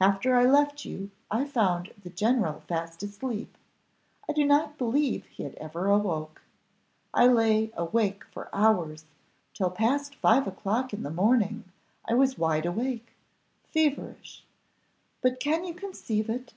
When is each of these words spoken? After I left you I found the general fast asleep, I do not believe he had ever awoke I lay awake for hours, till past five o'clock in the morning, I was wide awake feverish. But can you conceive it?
After 0.00 0.34
I 0.34 0.46
left 0.46 0.86
you 0.86 1.10
I 1.30 1.44
found 1.44 1.92
the 2.02 2.08
general 2.08 2.60
fast 2.60 3.02
asleep, 3.02 3.58
I 4.26 4.32
do 4.32 4.42
not 4.42 4.78
believe 4.78 5.26
he 5.26 5.42
had 5.42 5.54
ever 5.56 5.88
awoke 5.88 6.40
I 7.12 7.26
lay 7.26 7.70
awake 7.74 8.24
for 8.32 8.48
hours, 8.54 9.04
till 9.52 9.68
past 9.70 10.14
five 10.14 10.46
o'clock 10.46 10.94
in 10.94 11.02
the 11.02 11.10
morning, 11.10 11.64
I 12.06 12.14
was 12.14 12.38
wide 12.38 12.64
awake 12.64 13.08
feverish. 13.70 14.44
But 15.20 15.40
can 15.40 15.66
you 15.66 15.74
conceive 15.74 16.30
it? 16.30 16.54